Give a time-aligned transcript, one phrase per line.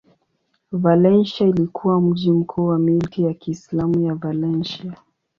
[0.71, 4.93] Valencia ilikuwa mji mkuu wa milki ya Kiislamu ya Valencia.